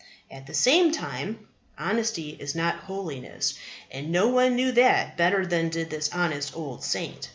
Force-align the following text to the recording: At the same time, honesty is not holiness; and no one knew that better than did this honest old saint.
At 0.31 0.47
the 0.47 0.55
same 0.55 0.91
time, 0.91 1.47
honesty 1.77 2.31
is 2.39 2.55
not 2.55 2.73
holiness; 2.85 3.53
and 3.91 4.11
no 4.11 4.29
one 4.29 4.55
knew 4.55 4.71
that 4.71 5.15
better 5.15 5.45
than 5.45 5.69
did 5.69 5.91
this 5.91 6.09
honest 6.11 6.57
old 6.57 6.83
saint. 6.83 7.29